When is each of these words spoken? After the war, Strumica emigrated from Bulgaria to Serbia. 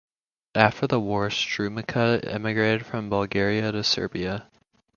After 0.55 0.87
the 0.87 0.99
war, 0.99 1.27
Strumica 1.27 2.27
emigrated 2.27 2.87
from 2.87 3.11
Bulgaria 3.11 3.71
to 3.71 3.83
Serbia. 3.83 4.49